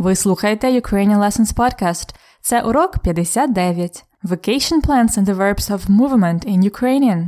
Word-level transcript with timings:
Ви 0.00 0.16
слухаєте 0.16 0.80
Ukrainian 0.80 1.18
Lessons 1.18 1.54
Podcast. 1.54 2.14
Це 2.40 2.62
урок 2.62 2.98
59. 2.98 4.04
Vacation 4.24 4.80
plans 4.86 5.18
and 5.18 5.24
the 5.24 5.36
verbs 5.36 5.70
of 5.70 5.86
movement 5.86 6.48
in 6.48 6.70
Ukrainian. 6.70 7.26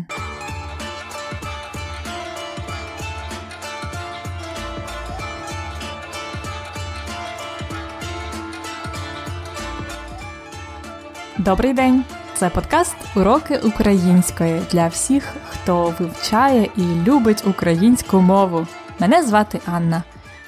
Добрий 11.38 11.72
день! 11.72 12.04
Це 12.34 12.50
подкаст 12.50 12.96
Уроки 13.16 13.58
української 13.58 14.62
для 14.70 14.88
всіх, 14.88 15.34
хто 15.48 15.94
вивчає 15.98 16.68
і 16.76 16.82
любить 16.82 17.46
українську 17.46 18.20
мову. 18.20 18.66
Мене 18.98 19.22
звати 19.22 19.60
Анна. 19.66 20.02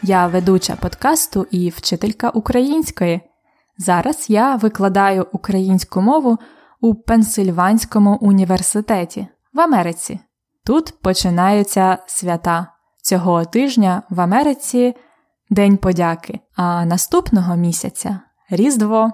Я 0.06 0.26
ведуча 0.26 0.76
подкасту 0.76 1.46
і 1.50 1.68
вчителька 1.68 2.30
української. 2.30 3.20
Зараз 3.78 4.30
я 4.30 4.56
викладаю 4.56 5.26
українську 5.32 6.00
мову 6.00 6.38
у 6.80 6.94
Пенсильванському 6.94 8.18
університеті 8.20 9.26
в 9.54 9.60
Америці. 9.60 10.20
Тут 10.66 10.94
починаються 11.02 11.98
свята. 12.06 12.66
Цього 13.02 13.44
тижня 13.44 14.02
в 14.10 14.20
Америці 14.20 14.94
День 15.50 15.76
подяки, 15.76 16.40
а 16.56 16.84
наступного 16.84 17.56
місяця 17.56 18.20
Різдво. 18.50 19.12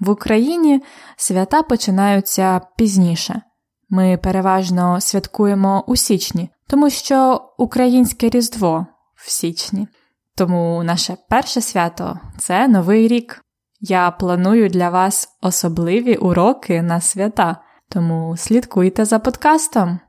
В 0.00 0.10
Україні 0.10 0.82
свята 1.16 1.62
починаються 1.62 2.60
пізніше. 2.76 3.42
Ми 3.88 4.16
переважно 4.16 5.00
святкуємо 5.00 5.84
у 5.86 5.96
січні, 5.96 6.50
тому 6.66 6.90
що 6.90 7.42
українське 7.58 8.28
Різдво 8.28 8.86
в 9.14 9.30
січні. 9.30 9.88
Тому 10.34 10.82
наше 10.82 11.16
перше 11.28 11.60
свято 11.60 12.20
це 12.38 12.68
Новий 12.68 13.08
рік. 13.08 13.44
Я 13.80 14.10
планую 14.10 14.68
для 14.68 14.90
вас 14.90 15.28
особливі 15.40 16.14
уроки 16.14 16.82
на 16.82 17.00
свята, 17.00 17.56
тому 17.88 18.36
слідкуйте 18.36 19.04
за 19.04 19.18
подкастом. 19.18 20.00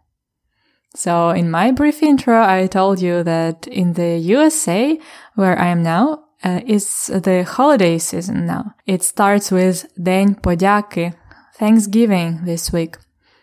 So, 0.95 1.33
in 1.33 1.49
my 1.49 1.71
brief 1.71 2.03
intro, 2.03 2.35
I 2.35 2.67
told 2.67 3.01
you 3.01 3.23
that 3.23 3.67
in 3.67 3.93
the 3.93 4.19
USA, 4.37 4.99
where 5.35 5.57
I 5.59 5.67
am 5.75 5.81
now, 5.81 6.19
uh, 6.43 6.61
it's 6.67 7.07
the 7.07 7.43
holiday 7.43 7.97
season 7.97 8.45
now. 8.45 8.63
It 8.85 9.01
starts 9.01 9.51
with 9.51 9.85
День 9.97 10.35
подяки, 10.35 11.13
Thanksgiving 11.59 12.45
this 12.45 12.71
week. 12.71 12.99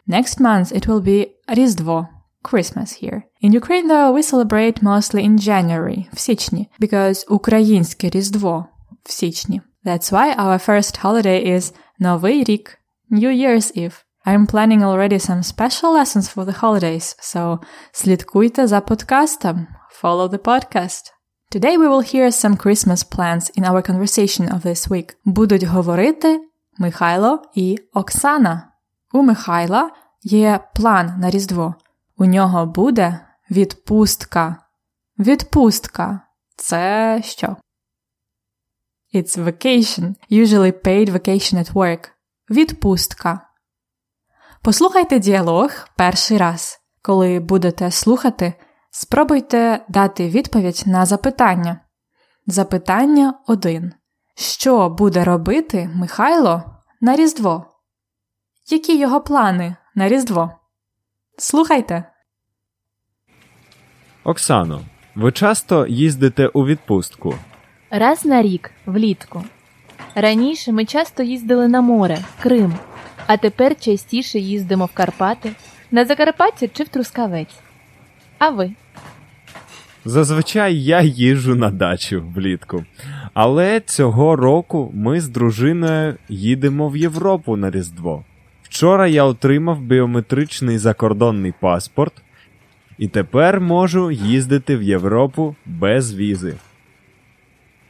Next 0.07 0.41
month, 0.41 0.73
it 0.73 0.87
will 0.87 1.01
be 1.01 1.27
Різдво, 1.49 2.07
Christmas 2.44 2.90
here. 3.02 3.24
In 3.42 3.52
Ukraine, 3.52 3.88
though, 3.88 4.12
we 4.12 4.22
celebrate 4.22 4.82
mostly 4.82 5.24
in 5.24 5.38
January, 5.38 6.06
в 6.14 6.20
січні, 6.20 6.70
because 6.80 7.26
українське 7.30 8.10
Різдво 8.10 8.66
в 9.04 9.12
січні. 9.12 9.62
That's 9.86 10.12
why 10.12 10.36
our 10.40 10.70
first 10.70 11.04
holiday 11.04 11.48
is 11.56 11.74
Новий 12.00 12.44
рік, 12.44 12.78
New 13.12 13.32
Year's 13.32 13.78
Eve. 13.78 14.04
I'm 14.26 14.48
planning 14.48 14.84
already 14.84 15.20
some 15.20 15.44
special 15.44 15.94
lessons 15.94 16.28
for 16.36 16.46
the 16.46 16.60
holidays, 16.62 17.16
so 17.20 17.60
слідкуйте 17.92 18.68
за 18.68 18.82
подкастом. 18.82 19.68
Follow 20.02 20.28
the 20.28 20.40
podcast. 20.40 21.12
Today 21.52 21.78
we 21.78 21.88
will 21.88 22.02
hear 22.14 22.32
some 22.32 22.58
Christmas 22.58 23.04
plans 23.04 23.50
in 23.58 23.64
our 23.64 23.82
conversation 23.82 24.50
of 24.54 24.62
this 24.66 24.90
week. 24.90 25.16
Будуть 25.26 25.64
говорити 25.64 26.40
Михайло 26.78 27.42
і 27.56 27.78
Оксана. 27.94 28.72
У 29.14 29.22
Михайла 29.22 29.90
є 30.24 30.60
план 30.76 31.14
на 31.20 31.30
Різдво. 31.30 31.76
У 32.21 32.25
нього 32.27 32.67
буде 32.67 33.21
відпустка. 33.51 34.57
Відпустка. 35.19 36.21
Це 36.57 37.21
що? 37.25 37.57
It's 39.15 39.45
vacation, 39.45 40.15
usually 40.31 40.73
paid 40.85 41.11
vacation 41.11 41.55
at 41.55 41.73
work. 41.73 42.09
Відпустка. 42.51 43.41
Послухайте 44.63 45.19
діалог 45.19 45.71
перший 45.97 46.39
раз. 46.39 46.81
Коли 47.03 47.41
будете 47.41 47.91
слухати, 47.91 48.55
спробуйте 48.91 49.85
дати 49.89 50.29
відповідь 50.29 50.83
на 50.87 51.07
запитання. 51.07 51.81
Запитання 52.47 53.35
1. 53.47 53.93
Що 54.35 54.89
буде 54.89 55.25
робити 55.25 55.91
Михайло 55.95 56.63
на 57.01 57.17
Різдво? 57.17 57.67
Які 58.71 58.99
його 58.99 59.21
плани 59.21 59.77
на 59.95 60.09
Різдво? 60.09 60.60
Слухайте. 61.43 62.05
Оксано, 64.25 64.81
ви 65.15 65.33
часто 65.33 65.87
їздите 65.87 66.47
у 66.47 66.67
відпустку? 66.67 67.35
Раз 67.91 68.25
на 68.25 68.43
рік, 68.43 68.71
влітку. 68.87 69.45
Раніше 70.15 70.73
ми 70.73 70.85
часто 70.85 71.23
їздили 71.23 71.69
на 71.69 71.81
море, 71.81 72.19
Крим, 72.43 72.75
а 73.27 73.37
тепер 73.37 73.81
частіше 73.81 74.39
їздимо 74.39 74.87
в 74.87 74.93
Карпати, 74.95 75.53
на 75.91 76.05
Закарпаття 76.05 76.69
чи 76.69 76.85
в 76.85 76.89
Трускавець. 76.89 77.59
А 78.39 78.51
ви? 78.51 78.73
Зазвичай 80.05 80.83
я 80.83 81.01
їжджу 81.01 81.55
на 81.55 81.71
дачу 81.71 82.25
влітку. 82.35 82.85
Але 83.35 83.81
цього 83.81 84.37
року 84.37 84.91
ми 84.95 85.21
з 85.21 85.29
дружиною 85.29 86.17
їдемо 86.29 86.89
в 86.89 86.97
Європу 86.97 87.57
на 87.57 87.71
Різдво. 87.71 88.25
Вчора 88.81 89.07
я 89.07 89.25
отримав 89.25 89.81
біометричний 89.81 90.79
закордонний 90.79 91.55
паспорт 91.61 92.13
і 92.99 93.09
тепер 93.09 93.61
можу 93.61 94.11
їздити 94.11 94.77
в 94.77 94.83
Європу 94.83 95.57
без 95.67 96.15
візи. 96.15 96.55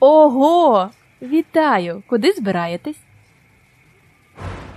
Ого! 0.00 0.90
Вітаю! 1.22 2.02
Куди 2.06 2.32
збираєтесь? 2.32 2.96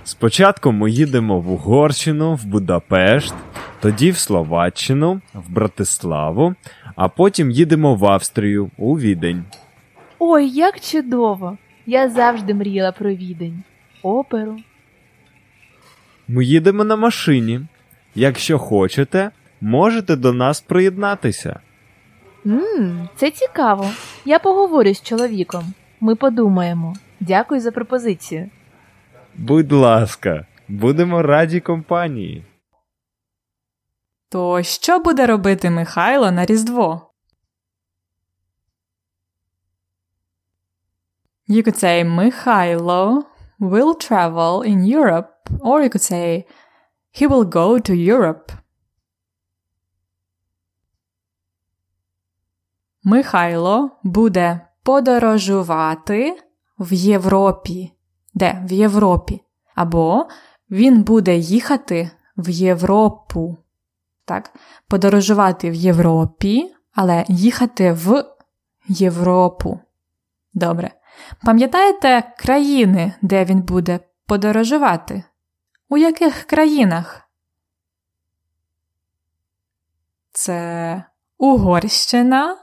Спочатку 0.04 0.72
ми 0.72 0.90
їдемо 0.90 1.40
в 1.40 1.52
Угорщину, 1.52 2.34
в 2.34 2.44
Будапешт, 2.44 3.34
тоді 3.80 4.10
в 4.10 4.18
Словаччину, 4.18 5.20
в 5.34 5.50
Братиславу, 5.50 6.54
а 6.96 7.08
потім 7.08 7.50
їдемо 7.50 7.94
в 7.94 8.04
Австрію 8.04 8.70
у 8.78 8.98
Відень. 8.98 9.44
Ой, 10.18 10.48
як 10.48 10.80
чудово! 10.80 11.58
Я 11.86 12.08
завжди 12.08 12.54
мріяла 12.54 12.92
про 12.92 13.10
відень, 13.10 13.62
оперу. 14.02 14.56
Ми 16.28 16.44
їдемо 16.44 16.84
на 16.84 16.96
машині. 16.96 17.60
Якщо 18.14 18.58
хочете, 18.58 19.30
можете 19.60 20.16
до 20.16 20.32
нас 20.32 20.60
приєднатися. 20.60 21.60
Ммм, 22.44 23.08
це 23.16 23.30
цікаво. 23.30 23.90
Я 24.24 24.38
поговорю 24.38 24.94
з 24.94 25.02
чоловіком. 25.02 25.74
Ми 26.00 26.16
подумаємо. 26.16 26.94
Дякую 27.20 27.60
за 27.60 27.70
пропозицію. 27.72 28.50
Будь 29.34 29.72
ласка, 29.72 30.46
будемо 30.68 31.22
раді 31.22 31.60
компанії. 31.60 32.44
То 34.28 34.62
що 34.62 34.98
буде 34.98 35.26
робити 35.26 35.70
Михайло 35.70 36.30
на 36.30 36.46
Різдво? 36.46 37.10
You 41.48 41.62
could 41.66 41.84
say 41.84 42.04
Михайло 42.04 43.24
will 43.60 43.94
travel 44.10 44.64
in 44.64 44.78
Europe, 44.96 45.26
or 45.60 45.82
you 45.82 45.90
could 45.90 46.02
say 46.12 46.46
he 47.18 47.26
will 47.26 47.44
go 47.44 47.78
to 47.78 47.94
Europe. 47.94 48.52
Михайло 53.04 53.90
буде 54.02 54.60
подорожувати 54.82 56.36
в 56.78 56.92
Європі. 56.92 57.92
Де? 58.34 58.62
В 58.68 58.72
Європі. 58.72 59.40
Або 59.74 60.26
він 60.70 61.02
буде 61.02 61.36
їхати 61.36 62.10
в 62.36 62.50
Європу. 62.50 63.56
Так? 64.24 64.54
Подорожувати 64.88 65.70
в 65.70 65.74
Європі, 65.74 66.74
але 66.94 67.24
їхати 67.28 67.92
в 67.92 68.24
Європу. 68.88 69.80
Добре. 70.54 70.90
Пам'ятаєте 71.44 72.32
країни, 72.38 73.12
де 73.22 73.44
він 73.44 73.62
буде 73.62 74.00
подорожувати? 74.26 75.24
У 75.88 75.96
яких 75.96 76.44
країнах? 76.44 77.28
Це 80.32 81.04
Угорщина, 81.38 82.58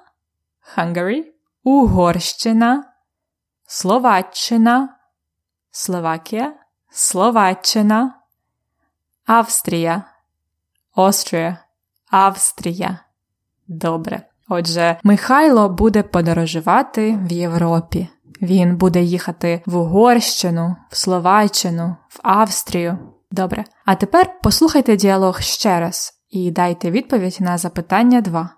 Hungary, 0.78 1.24
Угорщина, 1.64 2.94
Словаччина, 3.68 4.98
Словакія, 5.72 6.54
Словаччина, 6.90 8.14
Австрія, 9.26 10.04
Австрія, 10.96 11.58
Австрія. 12.10 13.00
Добре. 13.68 14.22
Отже, 14.48 15.00
Михайло 15.04 15.70
буде 15.70 16.04
подорожувати 16.04 17.18
в 17.22 17.32
Європі. 17.32 18.08
Він 18.42 18.78
буде 18.78 19.02
їхати 19.02 19.62
в 19.66 19.78
Угорщину, 19.78 20.76
в 20.90 20.98
Словаччину, 20.98 21.96
в 22.10 22.20
Австрію. 22.24 22.98
Добре. 23.32 23.64
А 23.86 23.96
тепер 23.96 24.40
послухайте 24.44 24.96
діалог 24.96 25.42
ще 25.42 25.80
раз 25.80 26.14
і 26.30 26.52
дайте 26.52 26.92
відповідь 26.92 27.38
на 27.40 27.58
запитання 27.58 28.22
2. 28.22 28.50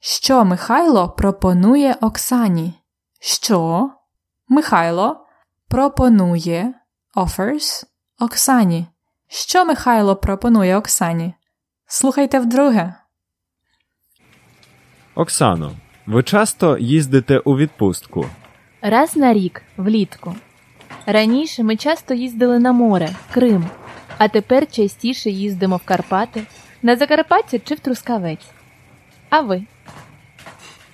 Що 0.00 0.44
Михайло 0.44 1.08
пропонує 1.08 1.96
Оксані? 2.00 2.74
Що 3.20 3.90
Михайло 4.48 5.26
пропонує 5.68 6.74
offers 7.16 7.84
Оксані. 8.20 8.86
Що 9.28 9.64
Михайло 9.64 10.16
пропонує 10.16 10.76
Оксані? 10.76 11.34
Слухайте 11.86 12.38
вдруге. 12.38 12.94
Оксано, 15.14 15.72
ви 16.06 16.22
часто 16.22 16.78
їздите 16.78 17.38
у 17.38 17.56
відпустку? 17.56 18.26
Раз 18.86 19.16
на 19.16 19.32
рік, 19.32 19.62
влітку. 19.76 20.34
Раніше 21.06 21.62
ми 21.62 21.76
часто 21.76 22.14
їздили 22.14 22.58
на 22.58 22.72
море, 22.72 23.08
Крим, 23.32 23.64
а 24.18 24.28
тепер 24.28 24.70
частіше 24.70 25.30
їздимо 25.30 25.76
в 25.76 25.84
Карпати, 25.84 26.42
на 26.82 26.96
Закарпаття 26.96 27.58
чи 27.58 27.74
в 27.74 27.80
Трускавець. 27.80 28.46
А 29.30 29.40
ви? 29.40 29.62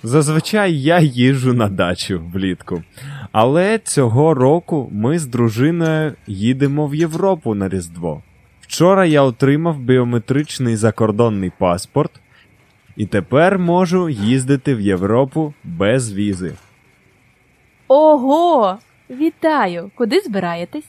Зазвичай 0.03 0.79
я 0.79 0.99
їжджу 0.99 1.53
на 1.53 1.69
дачу 1.69 2.21
влітку. 2.33 2.83
Але 3.31 3.79
цього 3.79 4.33
року 4.33 4.89
ми 4.91 5.19
з 5.19 5.25
дружиною 5.25 6.15
їдемо 6.27 6.87
в 6.87 6.95
Європу 6.95 7.55
на 7.55 7.69
Різдво. 7.69 8.21
Вчора 8.61 9.05
я 9.05 9.21
отримав 9.21 9.79
біометричний 9.79 10.75
закордонний 10.75 11.51
паспорт, 11.57 12.11
і 12.97 13.05
тепер 13.05 13.59
можу 13.59 14.09
їздити 14.09 14.75
в 14.75 14.81
Європу 14.81 15.53
без 15.63 16.13
візи. 16.13 16.53
Ого! 17.93 18.77
Вітаю! 19.09 19.91
Куди 19.95 20.19
збираєтесь? 20.19 20.85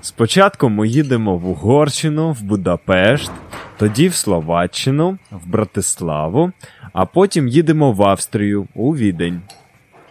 Спочатку 0.00 0.68
ми 0.68 0.88
їдемо 0.88 1.36
в 1.36 1.48
Угорщину, 1.48 2.32
в 2.32 2.42
Будапешт, 2.42 3.32
тоді 3.78 4.08
в 4.08 4.14
Словаччину, 4.14 5.18
в 5.30 5.48
Братиславу, 5.48 6.52
а 6.92 7.06
потім 7.06 7.48
їдемо 7.48 7.92
в 7.92 8.02
Австрію, 8.02 8.66
у 8.74 8.96
Відень. 8.96 9.40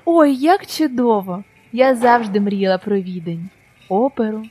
Ой, 0.06 0.36
як 0.36 0.65
чудово! 0.65 1.44
Я 1.71 1.95
завжди 1.95 2.39
мріяла 2.39 2.77
про 2.77 2.95
відень, 3.01 3.50
оперу. 3.89 4.44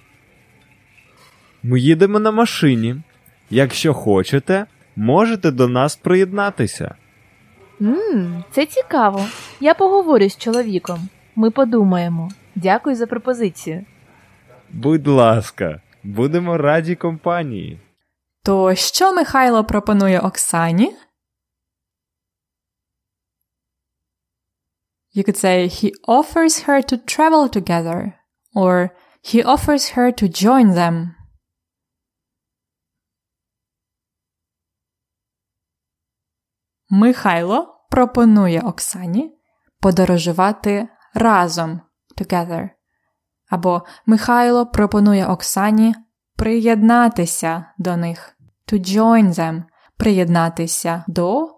Ми 1.62 1.80
їдемо 1.80 2.18
на 2.18 2.30
машині. 2.30 2.96
Якщо 3.50 3.94
хочете, 3.94 4.66
можете 4.96 5.50
до 5.50 5.68
нас 5.68 5.96
приєднатися. 5.96 6.94
Ммм, 7.82 8.44
це 8.50 8.66
цікаво. 8.66 9.26
Я 9.60 9.74
поговорю 9.74 10.28
з 10.28 10.36
чоловіком. 10.36 11.08
Ми 11.36 11.50
подумаємо. 11.50 12.30
Дякую 12.54 12.96
за 12.96 13.06
пропозицію. 13.06 13.84
Будь 14.70 15.06
ласка, 15.06 15.80
будемо 16.02 16.58
раді 16.58 16.94
компанії. 16.94 17.80
То 18.42 18.74
що 18.74 19.14
Михайло 19.14 19.64
пропонує 19.64 20.20
Оксані? 20.20 20.96
You 25.16 25.28
could 25.28 25.44
say 25.44 25.68
he 25.68 25.90
offers 26.08 26.68
her 26.68 26.92
to 26.92 26.96
travel 27.16 27.48
together, 27.56 28.12
or 28.54 28.90
he 29.22 29.44
offers 29.44 29.96
her 29.96 30.22
to 30.22 30.28
join 30.44 30.74
them. 30.74 31.08
Михайло 36.94 37.86
пропонує 37.90 38.60
Оксані 38.60 39.38
подорожувати 39.80 40.88
разом 41.14 41.80
together. 42.20 42.68
Або 43.50 43.82
Михайло 44.06 44.66
пропонує 44.66 45.26
Оксані 45.26 45.94
приєднатися 46.36 47.64
до 47.78 47.96
них. 47.96 48.36
To 48.72 48.96
join 48.96 49.34
them. 49.34 49.62
Приєднатися 49.96 51.04
до 51.08 51.48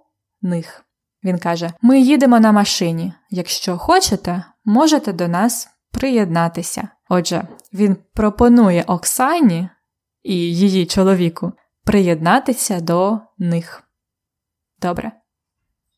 них. 0.43 0.85
Він 1.25 1.39
каже: 1.39 1.73
Ми 1.83 2.01
їдемо 2.01 2.41
на 2.41 2.53
машині. 2.53 3.13
Якщо 3.31 3.79
хочете, 3.79 4.45
можете 4.65 5.13
до 5.13 5.29
нас 5.29 5.69
приєднатися. 5.91 6.89
Отже, 7.09 7.49
він 7.73 7.97
пропонує 8.15 8.85
Оксані 8.87 9.69
і 10.23 10.35
її 10.35 10.87
чоловіку 10.87 11.53
приєднатися 11.85 12.81
до 12.81 13.19
них. 13.39 13.83
Добре. 14.81 15.13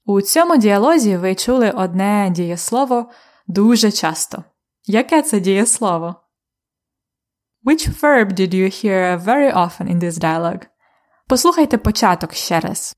У 0.09 0.21
цьому 0.21 0.57
діалозі 0.57 1.17
ви 1.17 1.35
чули 1.35 1.71
одне 1.71 2.31
дієслово 2.31 3.11
дуже 3.47 3.93
часто. 3.93 4.45
Яке 4.85 5.23
це 5.23 5.41
дієслово? 5.41 6.15
Which 7.65 8.01
verb 8.01 8.33
did 8.33 8.55
you 8.55 8.85
hear 8.85 9.25
very 9.25 9.55
often 9.55 9.89
in 9.89 9.99
this 9.99 10.13
dialogue? 10.13 10.63
Послухайте 11.29 11.79
початок 11.79 12.33
ще 12.33 12.61
раз. 12.61 12.97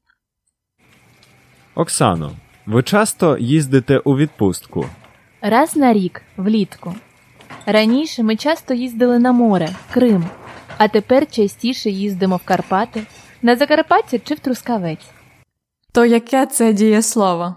Оксано, 1.75 2.33
ви 2.67 2.83
часто 2.83 3.39
їздите 3.39 3.99
у 3.99 4.17
відпустку? 4.17 4.87
Раз 5.41 5.77
на 5.77 5.93
рік, 5.93 6.23
влітку. 6.37 6.95
Раніше 7.67 8.23
ми 8.23 8.37
часто 8.37 8.75
їздили 8.75 9.19
на 9.19 9.33
море, 9.33 9.69
Крим, 9.91 10.25
а 10.79 10.89
тепер 10.89 11.31
частіше 11.31 11.91
їздимо 11.91 12.37
в 12.37 12.45
Карпати, 12.45 13.03
на 13.43 13.57
Закарпаття 13.57 14.19
чи 14.19 14.35
в 14.35 14.39
Трускавець. 14.39 15.18
То 15.93 16.05
яке 16.05 16.47
це 16.47 16.73
дієслово? 16.73 17.57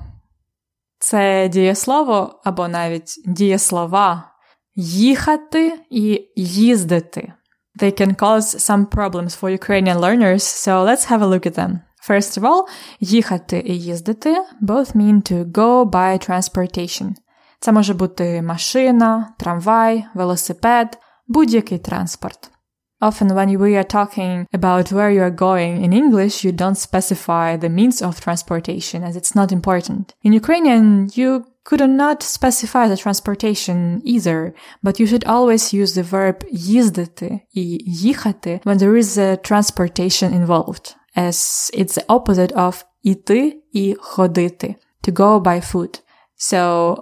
Це 0.99 1.49
дієслово 1.49 2.41
або 2.43 2.67
навіть 2.67 3.15
дієслова 3.25 4.31
їхати 4.75 5.79
і 5.89 6.27
їздити. 6.35 7.33
They 7.79 8.01
can 8.01 8.15
cause 8.15 8.59
some 8.59 8.85
problems 8.85 9.39
for 9.39 9.49
Ukrainian 9.49 9.99
learners, 9.99 10.43
so 10.43 10.83
let's 10.83 11.05
have 11.11 11.21
a 11.21 11.27
look 11.27 11.45
at 11.45 11.57
them. 11.57 11.79
First 12.09 12.39
of 12.39 12.43
all, 12.43 12.63
їхати 12.99 13.63
і 13.65 13.79
їздити 13.79 14.37
both 14.61 14.95
mean 14.95 15.31
to 15.31 15.51
go 15.51 15.85
by 15.85 16.29
transportation. 16.29 17.13
Це 17.59 17.71
може 17.71 17.93
бути 17.93 18.41
машина, 18.41 19.33
трамвай, 19.39 20.05
велосипед, 20.13 20.97
будь-який 21.27 21.77
транспорт. 21.77 22.51
Often 23.00 23.34
when 23.34 23.58
we 23.58 23.76
are 23.76 23.84
talking 23.84 24.46
about 24.54 24.90
where 24.90 25.10
you 25.10 25.20
are 25.20 25.30
going 25.30 25.84
in 25.84 25.92
English, 25.92 26.44
you 26.44 26.52
don't 26.52 26.76
specify 26.76 27.56
the 27.56 27.68
means 27.68 28.00
of 28.00 28.20
transportation 28.20 29.04
as 29.04 29.16
it's 29.16 29.34
not 29.34 29.52
important. 29.52 30.14
In 30.22 30.32
Ukrainian, 30.32 31.10
you 31.12 31.44
could 31.64 31.86
not 31.90 32.22
specify 32.22 32.88
the 32.88 32.96
transportation 32.96 34.00
either, 34.04 34.54
but 34.82 34.98
you 34.98 35.06
should 35.06 35.24
always 35.24 35.74
use 35.74 35.92
the 35.94 36.02
verb 36.02 36.44
їздити 36.50 37.40
і 37.52 37.62
їхати 37.86 38.60
when 38.64 38.78
there 38.78 38.96
is 38.96 39.18
a 39.18 39.36
transportation 39.36 40.32
involved, 40.32 40.94
as 41.16 41.70
it's 41.74 41.98
the 41.98 42.06
opposite 42.06 42.52
of 42.54 42.84
іти 43.02 43.62
і 43.72 43.96
ходити, 44.00 44.74
to 45.04 45.12
go 45.12 45.40
by 45.40 45.72
foot. 45.72 46.02
So 46.38 46.96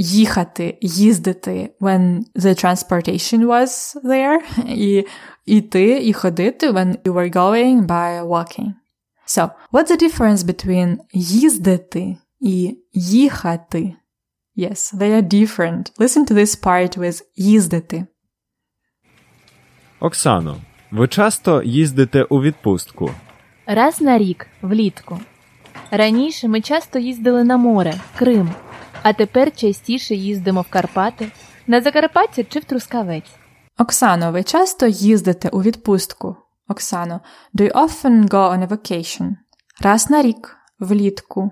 їхати, 0.00 0.78
їздити 0.80 1.74
when 1.80 2.20
the 2.36 2.64
transportation 2.64 3.46
was 3.46 3.94
there, 4.04 4.38
і 4.68 5.06
іти 5.46 6.00
і 6.02 6.12
ходити 6.12 6.70
when 6.70 7.02
you 7.02 7.12
were 7.12 7.34
going 7.36 7.86
by 7.86 8.28
walking. 8.28 8.72
So, 9.26 9.50
what's 9.72 9.90
the 9.90 10.02
difference 10.02 10.36
between 10.36 10.96
їздити 11.12 12.16
і 12.40 12.78
їхати? 12.92 13.94
Yes, 14.56 14.94
they 14.94 15.10
are 15.10 15.22
different. 15.22 15.98
Listen 15.98 16.30
to 16.30 16.34
this 16.34 16.64
part 16.64 16.98
with 16.98 17.22
їздити. 17.36 18.06
Оксано, 20.00 20.56
ви 20.90 21.08
часто 21.08 21.62
їздите 21.62 22.22
у 22.22 22.42
відпустку? 22.42 23.10
Раз 23.66 24.00
на 24.00 24.18
рік, 24.18 24.46
влітку. 24.62 25.20
Раніше 25.90 26.48
ми 26.48 26.60
часто 26.60 26.98
їздили 26.98 27.44
на 27.44 27.56
море, 27.56 27.94
Крим, 28.18 28.50
а 29.02 29.12
тепер 29.12 29.56
частіше 29.56 30.14
їздимо 30.14 30.60
в 30.60 30.70
Карпати, 30.70 31.32
на 31.66 31.80
Закарпаття 31.80 32.44
чи 32.44 32.58
в 32.58 32.64
Трускавець. 32.64 33.30
Оксано, 33.78 34.32
ви 34.32 34.42
часто 34.42 34.86
їздите 34.86 35.48
у 35.48 35.62
відпустку? 35.62 36.36
Оксано, 36.68 37.20
do 37.54 37.72
you 37.72 37.72
often 37.72 38.28
go 38.28 38.58
on 38.58 38.66
a 38.66 38.68
vacation? 38.68 39.30
Раз 39.80 40.10
на 40.10 40.22
рік, 40.22 40.56
влітку. 40.78 41.50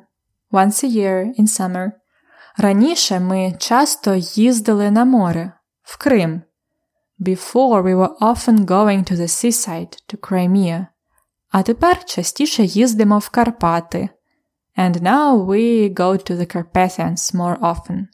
Once 0.53 0.85
a 0.85 0.97
year, 0.97 1.41
in 1.41 1.47
summer. 1.47 1.91
Раніше 2.59 3.21
ми 3.21 3.55
часто 3.59 4.15
їздили 4.15 4.91
на 4.91 5.05
море, 5.05 5.53
в 5.83 5.99
Крим. 5.99 6.43
Before 7.21 7.83
we 7.83 7.95
were 7.97 8.19
often 8.21 8.65
going 8.67 9.13
to 9.13 9.17
the 9.17 9.29
seaside, 9.29 9.97
to 10.09 10.17
Crimea. 10.19 10.87
А 11.51 11.63
тепер 11.63 12.05
частіше 12.05 12.63
їздимо 12.65 13.19
в 13.19 13.29
Карпати. 13.29 14.09
And 14.76 15.02
now 15.02 15.36
we 15.36 15.90
go 15.90 16.18
to 16.18 16.36
the 16.36 16.46
Carpathians 16.46 17.34
more 17.34 17.58
often. 17.62 18.10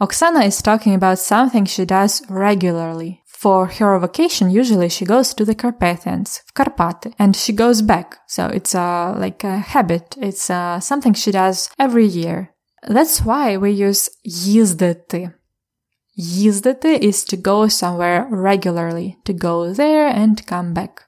Oksana 0.00 0.46
is 0.46 0.62
talking 0.62 0.94
about 0.94 1.18
something 1.18 1.64
she 1.64 1.84
does 1.84 2.22
regularly. 2.28 3.22
For 3.26 3.66
her 3.66 3.98
vacation, 3.98 4.50
usually 4.50 4.88
she 4.88 5.04
goes 5.04 5.32
to 5.34 5.44
the 5.44 5.54
Carpathians, 5.54 6.40
в 6.46 6.52
Карпати, 6.54 7.14
and 7.18 7.36
she 7.36 7.52
goes 7.52 7.82
back. 7.82 8.16
So 8.26 8.46
it's 8.46 8.74
a, 8.74 9.14
like 9.16 9.44
a 9.44 9.58
habit. 9.58 10.16
It's 10.20 10.50
uh 10.50 10.80
something 10.80 11.14
she 11.14 11.30
does 11.30 11.70
every 11.78 12.06
year. 12.06 12.50
That's 12.86 13.22
why 13.22 13.56
we 13.56 13.70
use 13.70 14.10
їздити. 14.24 15.32
Їздити 16.16 16.98
is 17.02 17.24
to 17.24 17.36
go 17.36 17.68
somewhere 17.68 18.26
regularly, 18.30 19.16
to 19.24 19.32
go 19.32 19.72
there 19.72 20.08
and 20.08 20.46
come 20.46 20.74
back. 20.74 21.01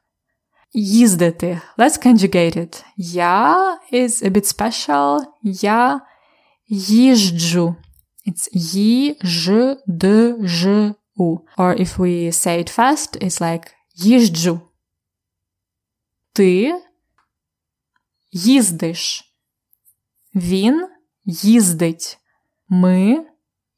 Їздити. 0.77 1.62
Let's 1.77 2.08
conjugate 2.08 2.58
it. 2.58 2.86
Я 2.98 3.55
is 3.94 4.24
a 4.24 4.29
bit 4.29 4.58
special. 4.58 5.25
Я 5.44 6.01
їжджу. 6.67 7.75
It's 8.27 8.50
ї, 8.51 9.17
ж, 9.22 9.77
д, 9.88 10.36
ж, 10.41 10.94
у. 11.15 11.38
Or 11.58 11.79
if 11.79 11.98
we 11.98 12.27
say 12.32 12.58
it 12.58 12.77
fast, 12.77 13.24
it's 13.24 13.41
like 13.41 13.67
їжджу. 13.96 14.60
Ти 16.34 16.82
їздиш. 18.32 19.34
Він 20.36 20.88
їздить. 21.25 22.20
Ми 22.70 23.25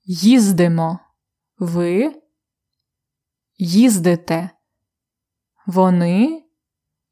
їздимо. 0.05 0.99
Ви 1.59 2.21
їздите. 3.57 4.49
Вони 5.65 6.46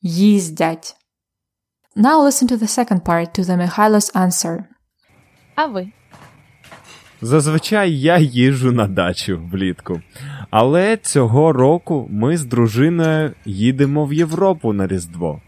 їздять. 0.06 0.96
Now 1.96 2.22
listen 2.22 2.48
to 2.48 2.58
the 2.58 2.68
second 2.68 3.02
part 3.04 3.40
to 3.40 3.44
the 3.44 3.58
Mikhailo's 3.58 4.16
answer. 4.16 4.64
А 5.56 5.66
ви? 5.66 5.88
Зазвичай 7.22 8.00
я 8.00 8.18
їжджу 8.18 8.72
на 8.72 8.88
дачу 8.88 9.50
влітку. 9.52 10.02
Але 10.52 10.98
цього 10.98 11.54
року 11.54 12.08
ми 12.10 12.38
з 12.38 12.46
дружиною 12.46 13.34
їдемо 13.46 14.06
в 14.06 14.14
Європу 14.14 14.74
на 14.74 14.88
Різдво. 14.88 15.42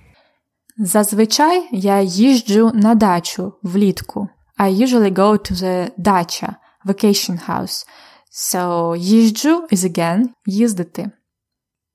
Зазвичай 0.77 1.67
я 1.71 2.01
їжджу 2.01 2.71
на 2.73 2.95
дачу 2.95 3.53
влітку. 3.63 4.27
I 4.59 4.71
usually 4.71 5.13
go 5.13 5.51
to 5.51 5.53
the 5.53 5.89
dacha, 5.97 6.55
vacation 6.85 7.49
house. 7.49 7.85
So 8.31 8.95
їжджу 8.95 9.67
is 9.71 9.91
again 9.91 10.23
їздити. 10.45 11.11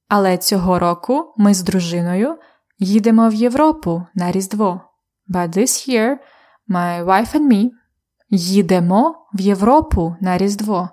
Але 0.08 0.38
цього 0.38 0.78
року 0.78 1.34
ми 1.36 1.54
з 1.54 1.62
дружиною 1.62 2.36
їдемо 2.81 3.29
в 3.29 3.33
Європу 3.33 4.03
на 4.15 4.31
Різдво. 4.31 4.81
But 5.29 5.57
this 5.57 5.89
year, 5.89 6.17
my 6.69 7.05
wife 7.05 7.35
and 7.35 7.47
me 7.47 7.69
їдемо 8.29 9.27
в 9.33 9.41
Європу 9.41 10.15
на 10.21 10.37
Різдво. 10.37 10.89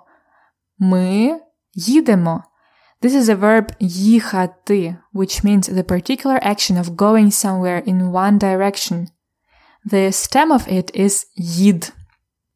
Ми 0.79 1.39
їдемо. 1.73 2.43
This 3.01 3.11
is 3.11 3.35
a 3.35 3.39
verb 3.39 3.73
їхати, 3.79 4.95
which 5.13 5.45
means 5.45 5.69
the 5.69 5.83
particular 5.83 6.39
action 6.43 6.83
of 6.83 6.95
going 6.95 7.31
somewhere 7.31 7.83
in 7.83 8.11
one 8.11 8.39
direction. 8.39 9.07
The 9.91 10.11
stem 10.11 10.51
of 10.51 10.67
it 10.67 10.99
is 10.99 11.25
їд. 11.35 11.93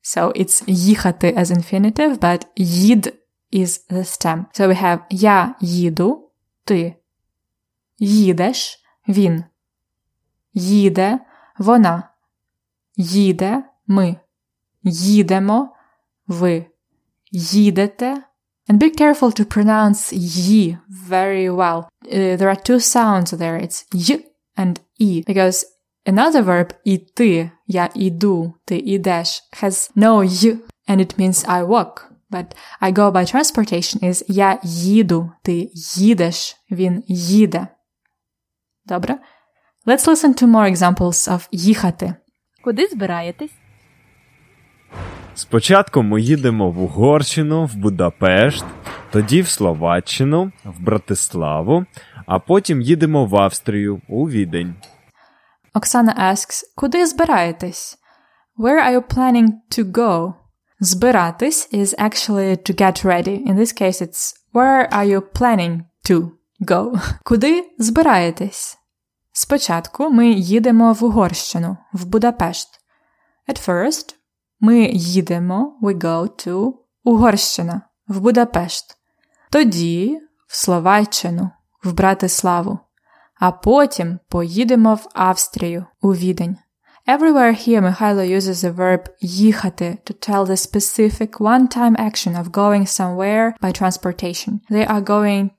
So 0.03 0.31
it's 0.41 0.63
їхати 0.67 1.33
as 1.37 1.45
infinitive, 1.45 2.17
but 2.17 2.45
їд 2.55 3.13
is 3.53 3.87
the 3.89 4.03
stem. 4.03 4.45
So 4.53 4.67
we 4.67 4.83
have 4.83 4.99
я 5.09 5.55
їду, 5.61 6.31
ти. 6.65 6.95
Їдеш, 7.97 8.79
він. 9.07 9.43
Їде, 10.53 11.19
вона. 11.57 12.09
Їде, 12.97 13.63
ми. 13.87 14.15
Їдемо, 14.83 15.75
ви. 16.27 16.65
Їдете. 17.31 18.23
And 18.69 18.77
be 18.77 18.89
careful 18.91 19.31
to 19.31 19.45
pronounce 19.45 20.13
yi 20.13 20.77
very 20.89 21.49
well. 21.49 21.89
Uh, 22.05 22.35
there 22.37 22.49
are 22.49 22.55
two 22.55 22.79
sounds 22.79 23.31
there. 23.31 23.57
It's 23.57 23.85
y 23.93 24.23
and 24.55 24.79
e 24.99 25.23
because 25.23 25.65
another 26.05 26.43
verb 26.43 26.73
іти, 26.83 27.51
я 27.67 27.89
іду, 27.95 28.53
ти 28.65 28.77
ідеш 28.77 29.43
has 29.61 29.91
no 29.95 30.23
y 30.23 30.57
and 30.87 30.99
it 30.99 31.17
means 31.17 31.45
I 31.47 31.63
walk. 31.67 32.09
But 32.31 32.53
I 32.81 32.91
go 32.91 33.11
by 33.11 33.25
transportation 33.25 34.03
is 34.03 34.23
я 34.27 34.59
їду, 34.63 35.31
ти 35.43 35.71
їдеш, 35.73 36.57
він 36.71 37.03
їде. 37.07 37.67
Добре? 38.86 39.18
Let's 39.86 40.06
listen 40.06 40.42
to 40.42 40.46
more 40.46 40.76
examples 40.76 41.32
of 41.32 41.48
їхати. 41.52 42.14
Куди 42.64 42.86
збираєтесь? 42.86 43.52
Спочатку 45.34 46.02
ми 46.02 46.20
їдемо 46.20 46.70
в 46.70 46.82
Угорщину, 46.82 47.64
в 47.64 47.74
Будапешт, 47.76 48.64
тоді 49.10 49.42
в 49.42 49.48
Словаччину, 49.48 50.52
в 50.64 50.80
Братиславу, 50.80 51.84
а 52.26 52.38
потім 52.38 52.80
їдемо 52.80 53.26
в 53.26 53.36
Австрію, 53.36 54.00
у 54.08 54.28
Відень. 54.30 54.74
Оксана 55.74 56.32
asks, 56.32 56.62
куди 56.76 57.06
збираєтесь? 57.06 57.98
Where 58.58 58.86
are 58.86 59.00
you 59.00 59.16
planning 59.16 59.48
to 59.70 59.92
go? 59.92 60.34
Збиратись 60.80 61.68
is 61.72 61.94
actually 61.98 62.56
to 62.56 62.80
get 62.80 63.04
ready. 63.04 63.46
In 63.46 63.56
this 63.56 63.72
case, 63.72 64.00
it's 64.00 64.34
where 64.52 64.94
are 64.94 65.04
you 65.04 65.20
planning 65.20 65.82
to 66.08 66.30
go? 66.60 67.00
Куди 67.24 67.70
збираєтесь? 67.78 68.78
Спочатку 69.32 70.10
ми 70.10 70.28
їдемо 70.30 70.92
в 70.92 71.04
Угорщину, 71.04 71.76
в 71.92 72.04
Будапешт. 72.04 72.68
At 73.48 73.68
first, 73.68 74.14
ми 74.60 74.78
їдемо, 74.92 75.78
we 75.82 75.98
go 75.98 76.46
to 76.46 76.72
Угорщина, 77.04 77.82
в 78.08 78.20
Будапешт. 78.20 78.98
Тоді 79.50 80.20
в 80.46 80.56
Словаччину, 80.56 81.50
в 81.84 81.92
Братиславу. 81.92 82.78
А 83.40 83.52
потім 83.52 84.18
поїдемо 84.28 84.94
в 84.94 85.08
Австрію, 85.14 85.84
у 86.02 86.14
Відень. 86.14 86.56
Everywhere 87.06 87.52
here 87.52 87.82
Mihailo 87.82 88.24
uses 88.24 88.64
the 88.64 88.74
verb 88.74 89.04
їхати 89.20 89.98
to 90.04 90.28
tell 90.28 90.46
the 90.46 90.56
specific 90.56 91.38
one-time 91.38 91.96
action 91.96 92.42
of 92.42 92.50
going 92.50 92.86
somewhere 92.86 93.52
by 93.62 93.72
transportation. 93.82 94.60
They 94.70 94.86
are 94.88 95.04
going 95.04 95.50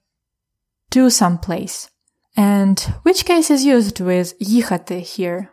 to 0.94 1.10
some 1.10 1.38
place. 1.38 1.88
And 2.37 2.78
which 3.02 3.25
case 3.25 3.50
is 3.50 3.64
used 3.64 4.00
with 4.00 4.34
їхати 4.40 4.94
here? 4.94 5.46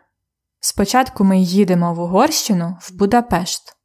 Спочатку 0.60 1.24
ми 1.24 1.38
їдемо 1.38 1.94
в 1.94 2.00
Угорщину, 2.00 2.76
в 2.80 2.92
Будапешт. 2.92 3.76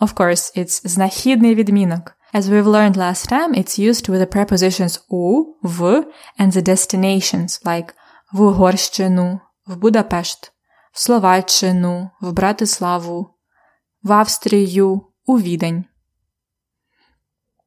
Of 0.00 0.14
course, 0.14 0.58
it's 0.58 0.86
знахідний 0.86 1.54
відмінок. 1.54 2.12
As 2.34 2.42
we've 2.42 2.66
learned 2.66 2.96
last 2.96 3.30
time, 3.30 3.54
it's 3.54 3.78
used 3.78 4.08
with 4.08 4.20
the 4.20 4.26
prepositions 4.26 5.00
у, 5.08 5.44
в, 5.62 6.04
and 6.38 6.52
the 6.52 6.62
destinations, 6.62 7.64
like 7.64 7.94
в 8.32 8.42
Угорщину, 8.42 9.40
в 9.66 9.76
Будапешт, 9.76 10.52
в 10.92 11.00
Словаччину, 11.00 12.10
в 12.20 12.32
Братиславу, 12.32 13.34
в 14.02 14.12
Австрію, 14.12 15.02
у 15.26 15.38
Відень. 15.38 15.84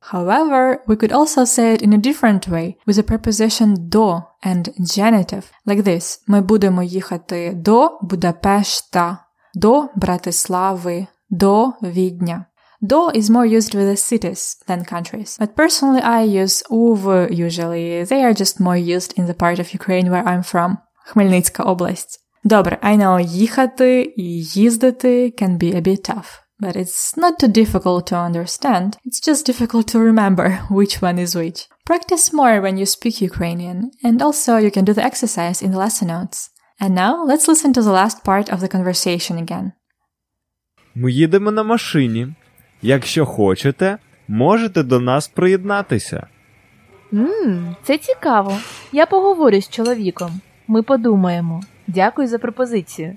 However, 0.01 0.81
we 0.87 0.95
could 0.95 1.11
also 1.11 1.45
say 1.45 1.73
it 1.73 1.81
in 1.81 1.93
a 1.93 1.97
different 1.97 2.47
way 2.47 2.77
with 2.85 2.95
the 2.95 3.03
preposition 3.03 3.89
до 3.89 4.23
and 4.43 4.69
genitive, 4.79 5.43
like 5.67 5.83
this. 5.83 6.21
Ми 6.27 6.41
будемо 6.41 6.83
їхати 6.83 7.53
до 7.55 7.99
Будапешта, 8.01 9.17
до 9.53 9.87
Братислави, 9.95 11.07
до 11.29 11.73
Відня. 11.83 12.45
Do 12.81 13.11
is 13.11 13.29
more 13.29 13.45
used 13.45 13.75
with 13.75 13.87
the 13.87 13.95
cities 13.95 14.57
than 14.67 14.83
countries. 14.83 15.37
But 15.39 15.55
personally, 15.55 16.01
I 16.01 16.23
use 16.43 16.63
uv 16.69 17.29
usually. 17.29 18.03
They 18.03 18.23
are 18.23 18.33
just 18.33 18.59
more 18.59 18.77
used 18.95 19.13
in 19.19 19.27
the 19.27 19.35
part 19.35 19.59
of 19.59 19.73
Ukraine 19.79 20.09
where 20.09 20.25
I'm 20.25 20.43
from. 20.53 20.77
Хмельницька 21.05 21.63
область. 21.63 22.19
Добре, 22.43 22.79
I 22.83 22.97
know 22.97 23.19
їхати 23.19 24.13
і 24.17 24.43
їздити 24.43 25.33
can 25.41 25.57
be 25.57 25.75
a 25.75 25.81
bit 25.81 26.09
tough. 26.09 26.39
But 26.58 26.74
it's 26.76 27.16
not 27.16 27.38
too 27.38 27.48
difficult 27.48 28.06
to 28.06 28.16
understand. 28.16 28.96
It's 29.04 29.20
just 29.20 29.44
difficult 29.44 29.88
to 29.88 29.98
remember 29.98 30.46
which 30.70 31.02
one 31.02 31.18
is 31.18 31.34
which. 31.34 31.68
Practice 31.84 32.32
more 32.32 32.60
when 32.60 32.78
you 32.78 32.86
speak 32.86 33.20
Ukrainian, 33.20 33.90
and 34.02 34.22
also 34.22 34.56
you 34.56 34.70
can 34.70 34.84
do 34.84 34.94
the 34.94 35.04
exercise 35.04 35.60
in 35.64 35.70
the 35.72 35.78
lesson 35.78 36.08
notes. 36.08 36.50
And 36.80 36.94
now 36.94 37.24
let's 37.24 37.46
listen 37.46 37.72
to 37.74 37.82
the 37.82 37.92
last 37.92 38.24
part 38.24 38.48
of 38.48 38.60
the 38.60 38.68
conversation 38.68 39.38
again. 39.38 39.72
Ми 40.94 41.12
їдемо 41.12 41.50
на 41.50 41.62
машині. 41.62 42.34
Якщо 42.82 43.26
хочете, 43.26 43.98
можете 44.28 44.82
до 44.82 45.00
нас 45.00 45.28
приєднатися. 45.28 46.26
Ммм, 47.12 47.76
це 47.82 47.98
цікаво. 47.98 48.58
Я 48.92 49.06
поговорю 49.06 49.60
з 49.60 49.68
чоловіком. 49.68 50.40
Ми 50.68 50.82
подумаємо. 50.82 51.62
Дякую 51.86 52.28
за 52.28 52.38
пропозицію. 52.38 53.16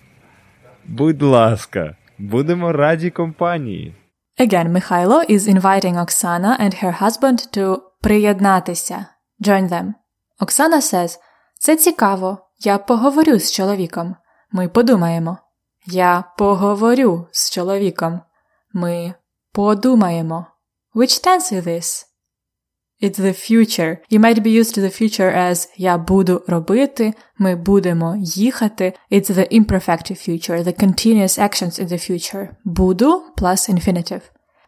Будь 0.86 1.22
ласка, 1.22 1.96
будемо 2.20 2.72
раді 2.72 3.10
компанії. 3.10 3.96
Again, 4.40 4.72
Mikhailo 4.72 5.32
is 5.32 5.40
inviting 5.40 5.96
Oksana 5.96 6.62
and 6.62 6.84
her 6.84 7.02
husband 7.04 7.58
to 7.58 7.82
приєднатися. 8.02 9.06
Join 9.42 9.70
them. 9.70 9.94
Оксана 10.40 10.80
says, 10.80 11.18
це 11.60 11.76
цікаво. 11.76 12.38
Я 12.60 12.78
поговорю 12.78 13.40
з 13.40 13.52
чоловіком. 13.52 14.16
Ми 14.52 14.70
подумаємо. 14.70 15.38
Я 15.86 16.24
поговорю 16.38 17.28
з 17.32 17.52
чоловіком. 17.52 18.22
Ми 18.74 19.14
подумаємо. 19.54 20.46
Which 20.96 21.28
tense 21.28 21.54
is 21.54 21.68
this? 21.68 22.06
It's 23.01 23.19
the 23.19 23.35
future. 23.35 24.01
You 24.09 24.21
might 24.21 24.43
be 24.43 24.51
used 24.51 24.75
to 24.75 24.81
the 24.81 24.91
future 24.91 25.31
as 25.31 25.69
я 25.77 25.99
буду 25.99 26.43
робити, 26.47 27.15
ми 27.39 27.57
будемо 27.57 28.17
їхати. 28.19 28.95
It's 29.13 29.31
the 29.31 29.53
imperfective 29.53 30.29
future, 30.29 30.65
the 30.65 30.85
continuous 30.85 31.39
actions 31.39 31.81
in 31.81 31.89
the 31.89 32.11
future. 32.11 32.49
Буду 32.65 33.23
plus 33.37 33.69
infinitive. 33.69 34.23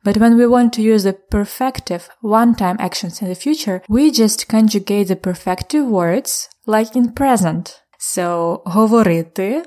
But 0.05 0.19
when 0.19 0.37
we 0.37 0.47
want 0.47 0.73
to 0.75 0.83
use 0.83 1.02
the 1.02 1.16
perfective 1.31 2.09
one-time 2.23 2.76
actions 2.78 3.23
in 3.23 3.28
the 3.28 3.35
future, 3.35 3.83
we 3.88 4.11
just 4.11 4.49
conjugate 4.49 5.09
the 5.09 5.16
perfective 5.16 5.87
words 5.88 6.49
like 6.66 6.95
in 6.95 7.12
present. 7.12 7.64
So 7.99 8.62
говорити 8.66 9.62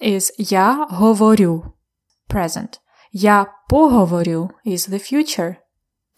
is 0.00 0.30
я 0.38 0.86
говорю. 0.90 1.74
Present. 2.28 2.78
Я 3.12 3.46
поговорю 3.68 4.50
is 4.64 4.88
the 4.88 4.98
future. 4.98 5.56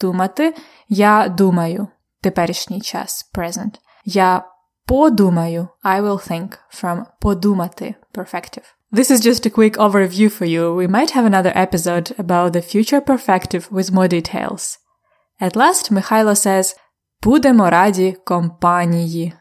Думати 0.01 0.55
я 0.89 1.27
думаю. 1.27 1.87
Теперішній 2.21 2.81
час 2.81 3.31
present. 3.33 3.79
Я 4.05 4.43
подумаю 4.87 5.67
I 5.83 6.01
will 6.01 6.31
think 6.31 6.57
from 6.81 7.05
подумати 7.21 7.95
perfective. 8.13 8.63
This 8.91 9.11
is 9.11 9.25
just 9.25 9.45
a 9.45 9.49
quick 9.49 9.77
overview 9.77 10.29
for 10.29 10.45
you. 10.45 10.75
We 10.75 10.87
might 10.87 11.15
have 11.15 11.25
another 11.25 11.53
episode 11.55 12.13
about 12.17 12.51
the 12.51 12.61
future 12.61 13.01
perfective 13.01 13.69
with 13.69 13.91
more 13.91 14.07
details. 14.07 14.79
At 15.41 15.55
last, 15.55 15.91
Михайло 15.91 16.31
says 16.31 16.75
Будемо 17.23 17.69
раді 17.69 18.17
компанії. 18.25 19.33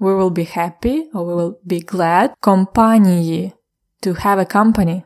We 0.00 0.18
will 0.18 0.30
be 0.30 0.58
happy 0.58 1.10
or 1.14 1.24
we 1.24 1.34
will 1.36 1.54
be 1.66 1.94
glad 1.94 2.30
компанії. 2.40 3.52
To 4.02 4.26
have 4.26 4.38
a 4.38 4.56
company. 4.56 5.02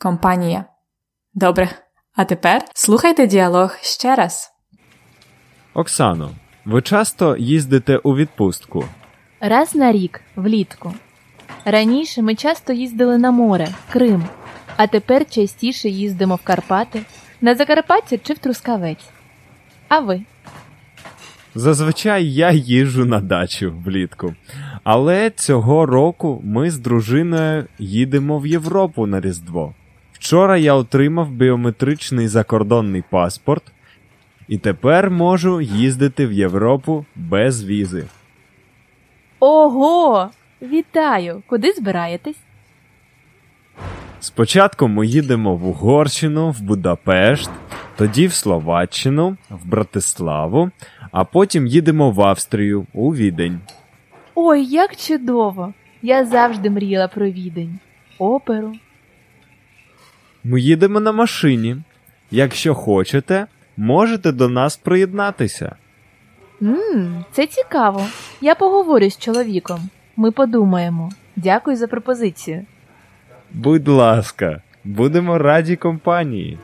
Компанія. 0.00 0.64
Добре. 1.34 1.68
А 2.17 2.25
тепер 2.25 2.61
слухайте 2.73 3.27
діалог 3.27 3.77
ще 3.81 4.15
раз. 4.15 4.51
Оксано, 5.73 6.31
ви 6.65 6.81
часто 6.81 7.35
їздите 7.37 7.97
у 7.97 8.15
відпустку? 8.15 8.85
Раз 9.39 9.75
на 9.75 9.91
рік, 9.91 10.21
влітку. 10.35 10.93
Раніше 11.65 12.21
ми 12.21 12.35
часто 12.35 12.73
їздили 12.73 13.17
на 13.17 13.31
море, 13.31 13.67
Крим, 13.89 14.23
а 14.77 14.87
тепер 14.87 15.29
частіше 15.29 15.89
їздимо 15.89 16.35
в 16.35 16.41
Карпати, 16.41 17.01
на 17.41 17.55
Закарпаття 17.55 18.17
чи 18.17 18.33
в 18.33 18.37
Трускавець. 18.37 19.09
А 19.87 19.99
ви? 19.99 20.21
Зазвичай 21.55 22.33
я 22.33 22.51
їжджу 22.51 23.05
на 23.05 23.19
дачу 23.19 23.73
влітку. 23.85 24.35
Але 24.83 25.29
цього 25.29 25.85
року 25.85 26.41
ми 26.43 26.71
з 26.71 26.77
дружиною 26.77 27.65
їдемо 27.79 28.39
в 28.39 28.47
Європу 28.47 29.05
на 29.05 29.21
Різдво. 29.21 29.73
Вчора 30.27 30.57
я 30.57 30.73
отримав 30.73 31.31
біометричний 31.31 32.27
закордонний 32.27 33.03
паспорт 33.09 33.63
і 34.47 34.57
тепер 34.57 35.11
можу 35.11 35.61
їздити 35.61 36.27
в 36.27 36.31
Європу 36.31 37.05
без 37.15 37.65
візи. 37.65 38.05
Ого! 39.39 40.29
Вітаю! 40.61 41.43
Куди 41.47 41.71
збираєтесь? 41.71 42.37
Спочатку 44.19 44.87
ми 44.87 45.07
їдемо 45.07 45.55
в 45.55 45.67
Угорщину, 45.67 46.51
в 46.51 46.61
Будапешт, 46.61 47.51
тоді 47.97 48.27
в 48.27 48.33
Словаччину, 48.33 49.37
в 49.49 49.67
Братиславу, 49.67 50.71
а 51.11 51.23
потім 51.23 51.67
їдемо 51.67 52.11
в 52.11 52.21
Австрію 52.21 52.85
у 52.93 53.15
Відень. 53.15 53.59
Ой, 54.35 54.65
як 54.65 54.95
чудово! 54.95 55.73
Я 56.01 56.25
завжди 56.25 56.69
мріяла 56.69 57.07
про 57.07 57.25
відень, 57.25 57.79
оперу. 58.19 58.73
Ми 60.49 60.61
їдемо 60.61 60.99
на 60.99 61.11
машині. 61.11 61.77
Якщо 62.31 62.75
хочете, 62.75 63.47
можете 63.77 64.31
до 64.31 64.49
нас 64.49 64.77
приєднатися. 64.77 65.75
Ммм, 66.59 67.25
це 67.31 67.47
цікаво. 67.47 68.05
Я 68.41 68.55
поговорю 68.55 69.09
з 69.09 69.17
чоловіком. 69.17 69.89
Ми 70.15 70.31
подумаємо. 70.31 71.11
Дякую 71.35 71.77
за 71.77 71.87
пропозицію. 71.87 72.65
Будь 73.51 73.87
ласка, 73.87 74.61
будемо 74.83 75.37
раді 75.37 75.75
компанії. 75.75 76.59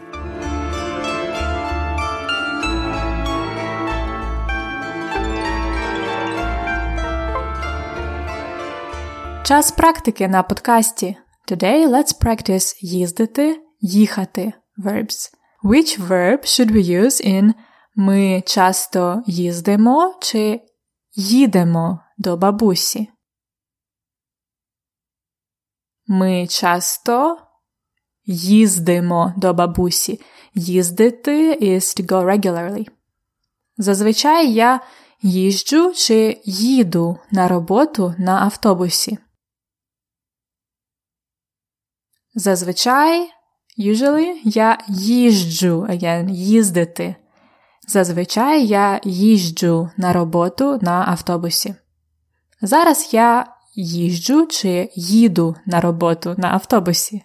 Час 9.44 9.72
практики 9.72 10.28
на 10.28 10.44
подкасті. 10.44 11.16
Today 11.52 11.88
let's 11.88 12.22
practice 12.22 12.78
їздити, 12.82 13.63
їхати 13.84 14.54
verbs. 14.78 15.34
Which 15.64 16.08
verb 16.08 16.40
should 16.46 16.72
we 16.72 16.84
use 17.02 17.28
in 17.28 17.54
ми 17.96 18.44
часто 18.46 19.24
їздимо 19.28 20.16
чи 20.22 20.62
їдемо 21.16 22.00
до 22.18 22.38
бабусі? 22.38 23.10
Ми 26.08 26.48
часто 26.48 27.38
їздимо 28.26 29.34
до 29.38 29.54
бабусі. 29.54 30.22
Їздити 30.54 31.54
is 31.56 32.02
to 32.02 32.06
go 32.06 32.26
regularly. 32.26 32.88
Зазвичай 33.78 34.54
я 34.54 34.82
їжджу 35.22 35.94
чи 35.94 36.42
їду 36.46 37.18
на 37.32 37.48
роботу 37.48 38.16
на 38.18 38.42
автобусі. 38.42 39.18
Зазвичай, 42.36 43.32
usually, 43.80 44.34
я 44.44 44.78
їжджу, 44.88 45.88
again, 45.90 46.30
їздити. 46.30 47.16
Зазвичай 47.88 48.66
я 48.66 49.02
їжджу 49.04 49.90
на 49.98 50.14
роботу 50.14 50.80
на 50.82 51.06
автобусі. 51.08 51.76
Зараз 52.62 53.14
я 53.14 53.46
їжджу 53.76 54.46
чи 54.46 54.90
їду 54.96 55.56
на 55.66 55.82
роботу 55.82 56.36
на 56.38 56.52
автобусі. 56.52 57.24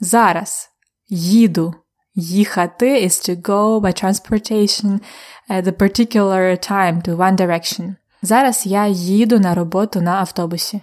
Зараз 0.00 0.70
їду. 1.08 1.74
Їхати 2.14 3.04
is 3.06 3.30
to 3.30 3.42
go 3.42 3.80
by 3.80 4.04
transportation 4.04 5.00
at 5.48 5.66
a 5.66 5.72
particular 5.72 6.70
time 6.70 7.02
to 7.02 7.16
one 7.16 7.36
direction. 7.36 7.94
Зараз 8.22 8.66
я 8.66 8.86
їду 8.86 9.38
на 9.38 9.54
роботу 9.54 10.00
на 10.00 10.12
автобусі. 10.12 10.80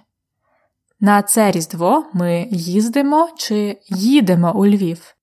На 1.00 1.22
це 1.22 1.52
Різдво 1.52 2.06
ми 2.14 2.48
їздимо 2.52 3.30
чи 3.38 3.78
їдемо 3.90 4.54
у 4.56 4.68
Львів. 4.68 5.16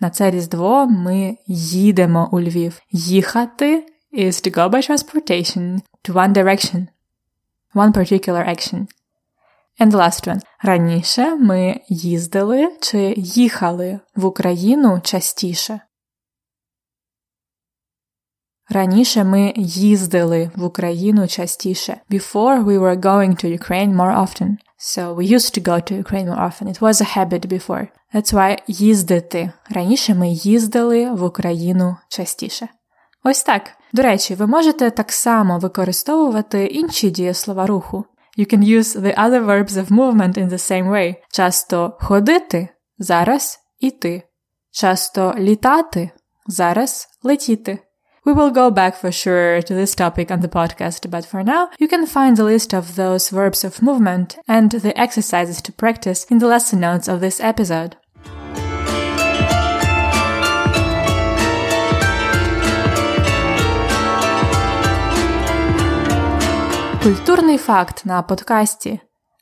На 0.00 0.10
це 0.10 0.30
Різдво 0.30 0.86
ми 0.86 1.38
їдемо 1.46 2.28
у 2.32 2.40
Львів. 2.40 2.80
Їхати 2.90 3.86
is 4.12 4.32
to 4.32 4.56
go 4.56 4.70
by 4.70 4.90
transportation 4.90 5.80
to 6.04 6.12
one 6.12 6.32
direction. 6.32 6.86
One 7.74 7.92
particular 7.92 8.48
action. 8.48 8.86
And 9.80 9.90
the 9.90 9.96
last 9.96 10.28
one. 10.28 10.40
Раніше 10.62 11.34
ми 11.34 11.80
їздили 11.88 12.76
чи 12.80 13.14
їхали 13.16 14.00
в 14.16 14.24
Україну 14.24 15.00
частіше. 15.04 15.80
Раніше 18.72 19.24
ми 19.24 19.52
їздили 19.56 20.50
в 20.56 20.64
Україну 20.64 21.28
частіше. 21.28 22.00
Before 22.10 22.64
we 22.64 22.78
were 22.78 23.00
going 23.00 23.44
to 23.44 23.58
Ukraine 23.58 23.96
more 23.96 24.18
often. 24.18 24.56
So 24.78 25.14
we 25.14 25.24
used 25.36 25.58
to 25.58 25.62
go 25.62 25.92
to 25.92 26.04
Ukraine 26.04 26.28
more 26.28 26.48
often. 26.48 26.68
It 26.68 26.78
was 26.78 27.02
a 27.02 27.18
habit 27.18 27.46
before. 27.46 27.86
That's 28.14 28.34
why 28.34 28.58
їздити. 28.66 29.52
Раніше 29.70 30.14
ми 30.14 30.28
їздили 30.28 31.10
в 31.10 31.24
Україну 31.24 31.96
частіше. 32.08 32.68
Ось 33.24 33.42
так. 33.42 33.70
До 33.92 34.02
речі, 34.02 34.34
ви 34.34 34.46
можете 34.46 34.90
так 34.90 35.12
само 35.12 35.58
використовувати 35.58 36.66
інші 36.66 37.10
дієслова 37.10 37.66
руху. 37.66 38.04
You 38.38 38.54
can 38.54 38.64
use 38.64 39.00
the 39.00 39.18
other 39.18 39.46
verbs 39.46 39.72
of 39.72 39.88
movement 39.88 40.38
in 40.38 40.48
the 40.48 40.52
same 40.70 40.90
way. 40.90 41.14
Часто 41.32 41.96
ходити, 42.00 42.68
зараз 42.98 43.58
іти. 43.80 44.22
Часто 44.70 45.34
літати, 45.38 46.10
зараз 46.46 47.08
летіти. 47.22 47.78
We 48.25 48.33
will 48.33 48.49
go 48.49 48.71
back 48.71 48.95
for 48.95 49.11
sure 49.11 49.61
to 49.61 49.73
this 49.75 49.93
topic 49.93 50.31
on 50.31 50.39
the 50.39 50.47
podcast, 50.47 51.11
but 51.11 51.25
for 51.25 51.43
now, 51.43 51.69
you 51.77 51.87
can 51.87 52.07
find 52.07 52.35
the 52.35 52.43
list 52.43 52.73
of 52.73 52.95
those 52.95 53.29
verbs 53.29 53.63
of 53.63 53.83
movement 53.83 54.37
and 54.47 54.71
the 54.71 54.99
exercises 54.99 55.61
to 55.61 55.71
practice 55.71 56.25
in 56.31 56.39
the 56.39 56.47
lesson 56.47 56.79
notes 56.79 57.07
of 57.07 57.19
this 57.21 57.39
episode. 57.39 57.95
Культурний 67.03 67.57
факт 67.57 68.05
на 68.05 68.21
подкасті. 68.21 68.99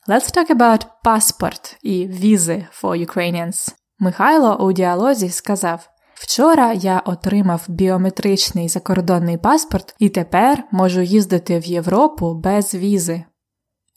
Let's 0.08 0.36
talk 0.36 0.50
about 0.50 0.86
passport 1.04 1.76
і 1.82 2.06
візи 2.06 2.66
for 2.82 3.06
Ukrainians. 3.06 3.74
Михайло 3.98 4.56
у 4.56 4.72
діалозі 4.72 5.30
сказав: 5.30 5.88
Вчора 6.18 6.72
я 6.72 6.98
отримав 6.98 7.64
біометричний 7.68 8.68
закордонний 8.68 9.38
паспорт 9.38 9.94
і 9.98 10.08
тепер 10.08 10.64
можу 10.70 11.00
їздити 11.00 11.58
в 11.58 11.66
Європу 11.66 12.34
без 12.34 12.74
візи. 12.74 13.24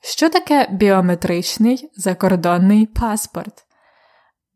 Що 0.02 0.30
таке 0.30 0.68
біометричний 0.72 1.90
закордонний 1.96 2.86
паспорт? 2.86 3.64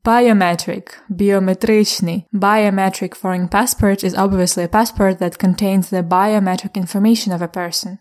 Biometric, 0.03 0.97
biometrичний. 1.09 2.25
Biometric 2.33 3.21
foreign 3.21 3.47
passport 3.47 4.03
is 4.03 4.15
obviously 4.15 4.63
a 4.63 4.67
passport 4.67 5.19
that 5.19 5.37
contains 5.37 5.89
the 5.91 6.01
biometric 6.01 6.75
information 6.75 7.31
of 7.35 7.41
a 7.41 7.47
person. 7.47 7.97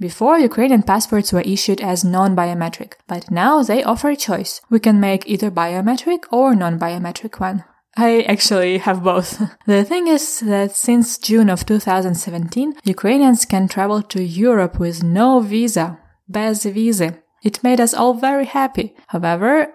Before, 0.00 0.38
Ukrainian 0.50 0.82
passports 0.82 1.30
were 1.34 1.46
issued 1.54 1.80
as 1.92 2.04
non-biometric, 2.04 2.90
but 3.06 3.30
now 3.30 3.62
they 3.62 3.84
offer 3.84 4.08
a 4.10 4.16
choice. 4.28 4.52
We 4.72 4.80
can 4.80 4.98
make 5.08 5.30
either 5.32 5.50
biometric 5.50 6.20
or 6.30 6.54
non-biometric 6.54 7.34
one. 7.48 7.58
I 7.96 8.22
actually 8.22 8.78
have 8.78 9.02
both. 9.02 9.38
the 9.66 9.84
thing 9.84 10.06
is 10.08 10.40
that 10.40 10.74
since 10.74 11.18
June 11.18 11.50
of 11.50 11.66
2017, 11.66 12.74
Ukrainians 12.84 13.44
can 13.44 13.68
travel 13.68 14.02
to 14.02 14.22
Europe 14.22 14.78
with 14.78 15.02
no 15.02 15.40
visa, 15.40 15.98
без 16.26 16.66
візи. 16.66 17.10
It 17.44 17.62
made 17.62 17.80
us 17.80 17.92
all 17.92 18.14
very 18.14 18.46
happy. 18.46 18.94
However, 19.08 19.66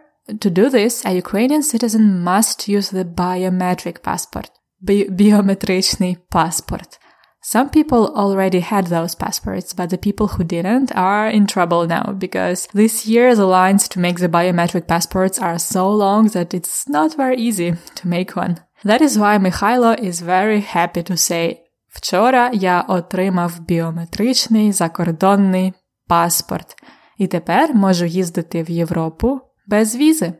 to 0.41 0.49
do 0.49 0.69
this, 0.69 1.06
a 1.06 1.12
Ukrainian 1.13 1.63
citizen 1.63 2.23
must 2.23 2.67
use 2.67 2.89
the 2.89 3.06
biometric 3.06 4.01
passport. 4.01 4.49
Bi- 4.82 5.10
biometrичний 5.10 6.17
passport. 6.30 6.97
Some 7.41 7.69
people 7.69 8.13
already 8.13 8.60
had 8.60 8.88
those 8.88 9.15
passports, 9.15 9.71
but 9.71 9.89
the 9.89 9.97
people 9.97 10.27
who 10.27 10.43
didn't 10.43 10.91
are 10.95 11.30
in 11.30 11.47
trouble 11.47 11.88
now 11.88 12.12
because 12.12 12.67
this 12.73 13.06
year 13.06 13.36
the 13.36 13.45
lines 13.45 13.88
to 13.89 13.99
make 13.99 14.19
the 14.19 14.27
biometric 14.27 14.86
passports 14.88 15.39
are 15.39 15.58
so 15.58 15.89
long 15.89 16.27
that 16.30 16.53
it's 16.53 16.89
not 16.89 17.15
very 17.15 17.38
easy 17.38 17.75
to 17.95 18.08
make 18.08 18.36
one. 18.36 18.58
That 18.84 19.01
is 19.01 19.17
why 19.17 19.38
Mikhailo 19.38 19.97
is 19.97 20.21
very 20.21 20.62
happy 20.62 21.03
to 21.03 21.15
say 21.15 21.63
Вчора 21.89 22.51
я 22.53 22.82
отримав 22.82 23.60
біометричний 23.60 24.71
закордонний 24.71 25.73
паспорт 26.08 26.75
і 27.17 27.27
тепер 27.27 27.75
можу 27.75 28.06
їздити 28.06 28.63
в 28.63 28.69
Європу 28.69 29.41
без 29.67 29.95
візи. 29.95 30.34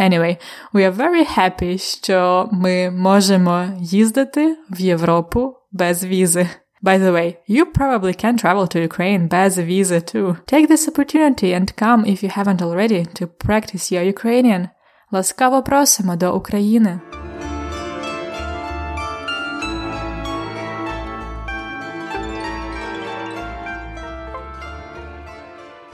Anyway, 0.00 0.36
we 0.72 0.90
are 0.90 0.96
very 0.96 1.38
happy, 1.38 1.78
що 1.78 2.48
ми 2.52 2.90
можемо 2.90 3.66
їздити 3.80 4.56
в 4.70 4.80
Європу 4.80 5.56
без 5.71 6.03
візи. 6.03 6.47
By 6.81 6.97
the 6.97 7.11
way, 7.11 7.37
you 7.47 7.65
probably 7.65 8.13
can 8.13 8.37
travel 8.37 8.65
to 8.67 8.87
Ukraine 8.89 9.27
без 9.27 9.57
visa 9.57 9.99
too. 9.99 10.37
Take 10.45 10.67
this 10.69 10.87
opportunity 10.87 11.53
and 11.53 11.75
come 11.75 12.05
if 12.05 12.23
you 12.23 12.29
haven't 12.29 12.61
already 12.61 13.05
to 13.17 13.27
practice 13.27 13.91
your 13.91 14.03
Ukrainian. 14.03 14.69
Ласкаво 15.11 15.63
просимо 15.63 16.15
до 16.15 16.35
України. 16.35 16.99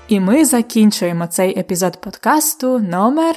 І 0.08 0.20
ми 0.20 0.46
закінчуємо 0.46 1.28
цей 1.28 1.60
епізод 1.60 2.02
подкасту 2.02 2.80
номер 2.80 3.36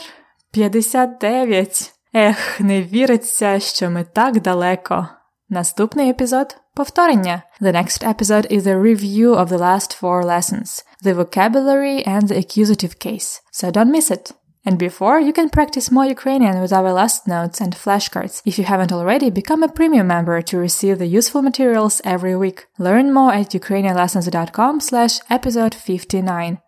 59. 0.53 1.92
Ех, 2.14 2.61
не 2.61 2.83
віриться, 2.83 3.61
що 3.61 3.90
ми 3.90 4.05
так 4.05 4.40
далеко. 4.40 5.09
Наступний 5.49 6.10
епізод 6.10 6.58
повторення. 6.73 7.43
The 7.62 7.75
next 7.75 8.08
episode 8.08 8.58
is 8.58 8.67
a 8.67 8.82
review 8.82 9.36
of 9.36 9.47
the 9.47 9.58
last 9.58 10.01
four 10.01 10.25
lessons, 10.25 10.84
the 11.03 11.13
vocabulary 11.13 12.08
and 12.08 12.23
the 12.23 12.38
accusative 12.38 12.95
case. 13.06 13.41
So 13.51 13.71
don't 13.71 13.91
miss 13.91 14.12
it. 14.12 14.32
And 14.65 14.77
before, 14.77 15.19
you 15.19 15.34
can 15.34 15.49
practice 15.49 15.91
more 15.91 16.13
Ukrainian 16.17 16.62
with 16.62 16.73
our 16.79 16.91
last 16.99 17.27
notes 17.27 17.60
and 17.63 17.73
flashcards. 17.84 18.41
If 18.49 18.53
you 18.58 18.65
haven't 18.71 18.93
already, 18.97 19.29
become 19.29 19.62
a 19.63 19.75
premium 19.79 20.08
member 20.08 20.38
to 20.41 20.58
receive 20.58 20.97
the 20.99 21.13
useful 21.19 21.41
materials 21.49 22.01
every 22.13 22.36
week. 22.43 22.60
Learn 22.88 23.06
more 23.17 23.34
at 23.34 23.49
ukrainianlessons.com 23.62 24.73
slash 24.89 25.13
episode 25.38 25.75
59 25.75 26.60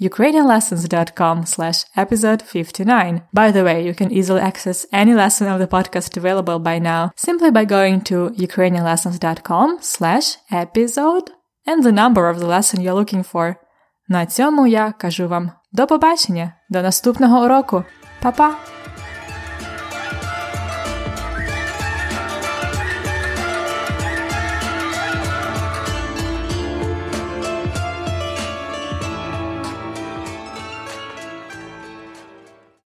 ukrainianlessons.com 0.00 1.46
slash 1.46 1.84
episode 1.96 2.42
59. 2.42 3.22
By 3.32 3.50
the 3.50 3.64
way, 3.64 3.84
you 3.84 3.94
can 3.94 4.10
easily 4.10 4.40
access 4.40 4.86
any 4.92 5.14
lesson 5.14 5.46
of 5.48 5.58
the 5.58 5.66
podcast 5.66 6.16
available 6.16 6.58
by 6.58 6.78
now 6.78 7.12
simply 7.16 7.50
by 7.50 7.64
going 7.64 8.00
to 8.02 8.30
ukrainianlessons.com 8.30 9.78
slash 9.82 10.36
episode 10.50 11.30
and 11.66 11.82
the 11.82 11.92
number 11.92 12.28
of 12.28 12.40
the 12.40 12.46
lesson 12.46 12.80
you're 12.80 12.94
looking 12.94 13.22
for. 13.22 13.56
На 14.08 14.26
цьому 14.26 14.66
я 14.66 14.92
кажу 14.92 15.28
вам 15.28 15.50
до 15.72 15.86
побачення, 15.86 16.52
до 16.70 16.82
наступного 16.82 17.44
уроку. 17.44 17.84
Па-па! 18.22 18.73